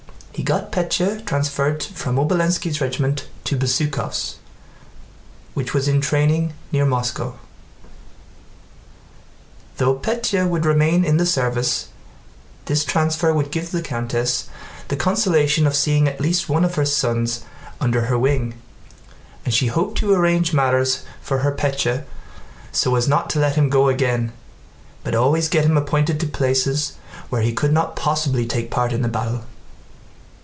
He 0.33 0.43
got 0.43 0.71
Pétya 0.71 1.23
transferred 1.25 1.83
from 1.83 2.15
Obolénski's 2.15 2.79
regiment 2.81 3.27
to 3.43 3.55
Bezúkhov's, 3.57 4.37
which 5.53 5.73
was 5.73 5.87
in 5.89 5.99
training 6.01 6.53
near 6.71 6.85
Moscow. 6.85 7.37
Though 9.77 9.93
Pétya 9.99 10.47
would 10.47 10.65
remain 10.65 11.03
in 11.05 11.17
the 11.17 11.25
service, 11.27 11.89
this 12.65 12.83
transfer 12.85 13.31
would 13.33 13.51
give 13.51 13.69
the 13.71 13.81
countess 13.83 14.47
the 14.87 14.95
consolation 14.95 15.67
of 15.67 15.75
seeing 15.75 16.07
at 16.07 16.21
least 16.21 16.47
one 16.49 16.63
of 16.65 16.75
her 16.75 16.85
sons 16.85 17.41
under 17.81 18.05
her 18.05 18.17
wing, 18.17 18.55
and 19.45 19.53
she 19.53 19.67
hoped 19.67 19.97
to 19.99 20.13
arrange 20.13 20.53
matters 20.53 21.03
for 21.21 21.39
her 21.39 21.51
Pétya 21.51 22.05
so 22.71 22.95
as 22.95 23.07
not 23.07 23.29
to 23.31 23.39
let 23.39 23.55
him 23.57 23.69
go 23.69 23.89
again, 23.89 24.31
but 25.03 25.13
always 25.13 25.49
get 25.49 25.65
him 25.65 25.77
appointed 25.77 26.19
to 26.21 26.25
places 26.25 26.93
where 27.29 27.41
he 27.43 27.53
could 27.53 27.71
not 27.73 27.95
possibly 27.97 28.45
take 28.47 28.71
part 28.71 28.91
in 28.93 29.03
a 29.05 29.09
battle. 29.09 29.43